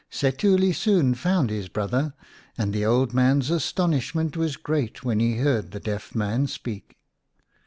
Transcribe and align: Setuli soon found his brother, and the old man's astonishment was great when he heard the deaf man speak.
Setuli 0.11 0.73
soon 0.73 1.13
found 1.13 1.51
his 1.51 1.69
brother, 1.69 2.15
and 2.57 2.73
the 2.73 2.83
old 2.83 3.13
man's 3.13 3.51
astonishment 3.51 4.35
was 4.35 4.57
great 4.57 5.03
when 5.03 5.19
he 5.19 5.35
heard 5.37 5.69
the 5.69 5.79
deaf 5.79 6.15
man 6.15 6.47
speak. 6.47 6.97